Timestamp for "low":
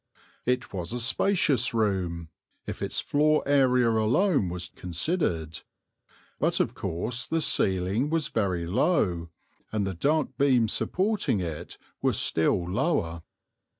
8.65-9.29